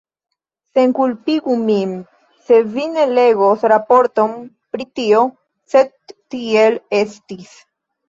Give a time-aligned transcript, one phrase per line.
[0.77, 1.91] Senkulpigu min
[2.47, 4.35] se vi ne legos raporton
[4.75, 5.25] pri tio,
[5.77, 7.59] sed tiel estis.